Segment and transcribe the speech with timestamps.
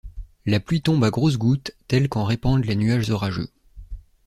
[0.47, 3.49] La pluie tombe à grosses gouttes, telles qu’en répandent les nuages orageux.